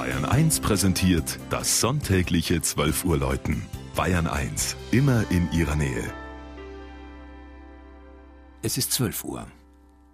[0.00, 3.60] Bayern 1 präsentiert das sonntägliche 12 Uhr Läuten.
[3.94, 6.10] Bayern 1, immer in ihrer Nähe.
[8.62, 9.46] Es ist 12 Uhr.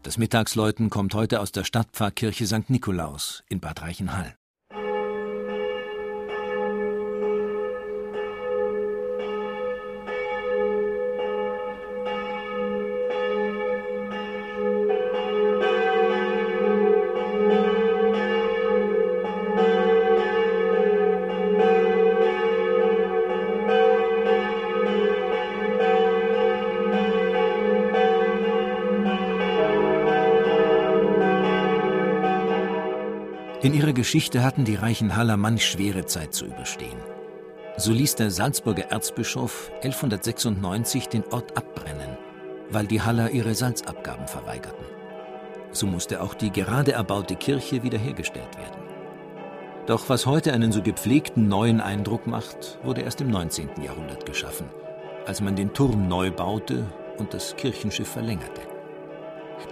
[0.02, 2.68] Das Mittagsläuten kommt heute aus der Stadtpfarrkirche St.
[2.68, 4.34] Nikolaus in Bad Reichenhall.
[33.66, 37.00] In ihrer Geschichte hatten die reichen Haller manch schwere Zeit zu überstehen.
[37.76, 42.16] So ließ der Salzburger Erzbischof 1196 den Ort abbrennen,
[42.70, 44.84] weil die Haller ihre Salzabgaben verweigerten.
[45.72, 48.80] So musste auch die gerade erbaute Kirche wiederhergestellt werden.
[49.86, 53.82] Doch was heute einen so gepflegten neuen Eindruck macht, wurde erst im 19.
[53.82, 54.68] Jahrhundert geschaffen,
[55.26, 56.84] als man den Turm neu baute
[57.18, 58.60] und das Kirchenschiff verlängerte.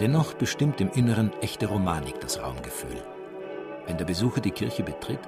[0.00, 3.13] Dennoch bestimmt im Inneren echte Romanik das Raumgefühl.
[3.86, 5.20] Wenn der Besucher die Kirche betritt,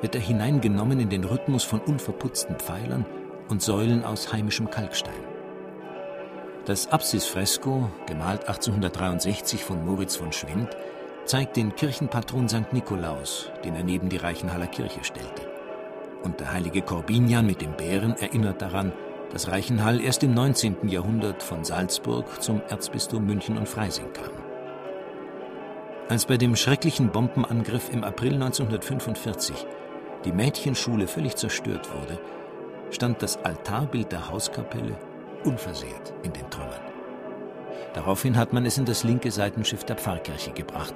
[0.00, 3.06] wird er hineingenommen in den Rhythmus von unverputzten Pfeilern
[3.48, 5.14] und Säulen aus heimischem Kalkstein.
[6.66, 10.68] Das Apsisfresko, gemalt 1863 von Moritz von Schwind,
[11.24, 12.72] zeigt den Kirchenpatron St.
[12.72, 15.48] Nikolaus, den er neben die Reichenhaller Kirche stellte.
[16.22, 18.92] Und der heilige Korbinian mit dem Bären erinnert daran,
[19.32, 20.88] dass Reichenhall erst im 19.
[20.88, 24.49] Jahrhundert von Salzburg zum Erzbistum München und Freising kam.
[26.10, 29.64] Als bei dem schrecklichen Bombenangriff im April 1945
[30.24, 32.18] die Mädchenschule völlig zerstört wurde,
[32.90, 34.98] stand das Altarbild der Hauskapelle
[35.44, 36.80] unversehrt in den Trümmern.
[37.94, 40.94] Daraufhin hat man es in das linke Seitenschiff der Pfarrkirche gebracht,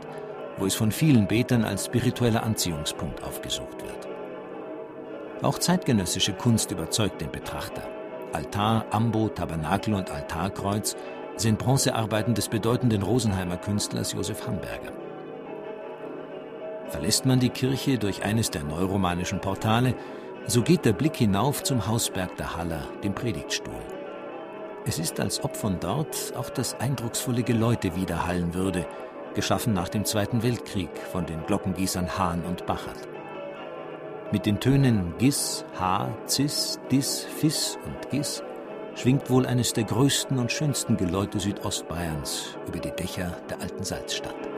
[0.59, 4.09] wo es von vielen Betern als spiritueller Anziehungspunkt aufgesucht wird.
[5.45, 7.89] Auch zeitgenössische Kunst überzeugt den Betrachter.
[8.33, 10.97] Altar, Ambo, Tabernakel und Altarkreuz
[11.37, 15.04] sind Bronzearbeiten des bedeutenden Rosenheimer Künstlers Josef Hamberger.
[16.89, 19.95] Verlässt man die Kirche durch eines der neuromanischen Portale,
[20.47, 23.75] so geht der Blick hinauf zum Hausberg der Haller, dem Predigtstuhl.
[24.87, 28.87] Es ist, als ob von dort auch das eindrucksvolle Geläute widerhallen würde,
[29.35, 33.09] geschaffen nach dem Zweiten Weltkrieg von den Glockengießern Hahn und Bachert.
[34.31, 38.43] Mit den Tönen Gis, Ha, Cis, Dis, Fis und Gis
[38.95, 44.54] schwingt wohl eines der größten und schönsten Geläute Südostbayerns über die Dächer der alten Salzstadt.